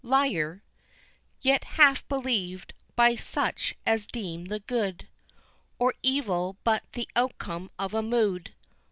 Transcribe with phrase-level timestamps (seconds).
[0.03, 0.63] Liar,
[1.41, 5.07] Yet half believed, by such as deem the good
[5.77, 8.55] Or evil but the outcome of a mood.